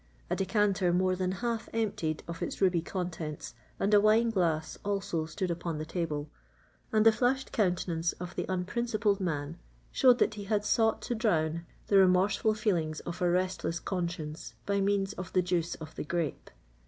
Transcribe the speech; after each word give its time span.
A 0.31 0.35
decanter 0.35 0.91
more 0.91 1.15
than 1.15 1.31
half 1.31 1.69
emptied 1.73 2.23
of 2.27 2.41
its 2.41 2.59
ruby 2.59 2.81
contents, 2.81 3.53
and 3.79 3.93
a 3.93 4.01
wine 4.01 4.31
glass 4.31 4.75
also 4.83 5.27
stood 5.27 5.51
upon 5.51 5.77
the 5.77 5.85
table; 5.85 6.27
and 6.91 7.05
the 7.05 7.11
flushed 7.11 7.51
countenance 7.51 8.13
of 8.13 8.35
the 8.35 8.47
unprincipled 8.49 9.19
man 9.19 9.59
showed 9.91 10.17
that 10.17 10.33
he 10.33 10.45
had 10.45 10.65
sought 10.65 11.03
to 11.03 11.13
drown 11.13 11.67
the 11.85 11.97
remorseful 11.99 12.55
feelings 12.55 12.99
of 13.01 13.21
a 13.21 13.29
restless 13.29 13.79
conscience 13.79 14.55
by 14.65 14.81
means 14.81 15.13
of 15.13 15.31
the 15.33 15.43
juice 15.43 15.75
of 15.75 15.93
the 15.93 16.03
grape. 16.03 16.49